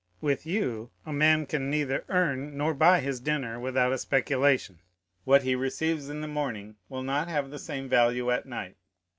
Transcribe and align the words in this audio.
With 0.19 0.47
you 0.47 0.89
a 1.05 1.13
man 1.13 1.45
can 1.45 1.69
neither 1.69 2.05
earn 2.09 2.57
nor 2.57 2.73
buy 2.73 3.01
his 3.01 3.19
dinner 3.19 3.59
without 3.59 3.93
a 3.93 3.99
speculation. 3.99 4.79
What 5.25 5.43
he 5.43 5.53
receives 5.53 6.09
in 6.09 6.21
the 6.21 6.27
morning 6.27 6.77
will 6.89 7.03
not 7.03 7.27
have 7.27 7.51
the 7.51 7.59
same 7.59 7.87
value 7.87 8.31
at 8.31 8.47
night. 8.47 8.77